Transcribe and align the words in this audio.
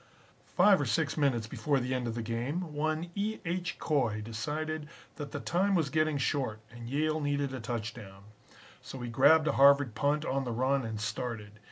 "Five 0.57 0.81
or 0.81 0.87
six 0.87 1.15
minutes 1.15 1.45
before 1.45 1.79
the 1.79 1.93
end 1.93 2.07
of 2.07 2.15
the 2.15 2.23
game, 2.23 2.73
one 2.73 3.11
E. 3.13 3.37
H. 3.45 3.77
Coy 3.77 4.19
decided 4.19 4.87
that 5.17 5.31
the 5.31 5.39
time 5.39 5.75
was 5.75 5.91
getting 5.91 6.17
short 6.17 6.59
and 6.71 6.89
Yale 6.89 7.21
needed 7.21 7.53
a 7.53 7.59
touchdown. 7.59 8.23
So 8.81 8.99
he 9.01 9.09
grabbed 9.11 9.47
a 9.47 9.51
Harvard 9.61 9.93
punt 9.93 10.25
on 10.25 10.43
the 10.43 10.53
run 10.53 10.83
and 10.85 10.99
started. 10.99 11.59